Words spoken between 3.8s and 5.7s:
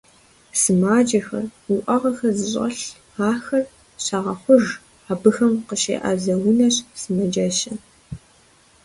щагъэхъуж, абыхэм